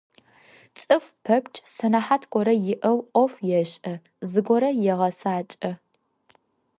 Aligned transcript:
Цӏыфы 0.77 1.11
пэпчъ 1.23 1.57
сэнэхьат 1.73 2.23
горэ 2.31 2.53
иӏэу 2.73 2.99
ӏоф 3.13 3.33
ешӏэ, 3.61 3.93
зыгорэ 4.29 4.69
егъэцакӏэ. 4.91 5.71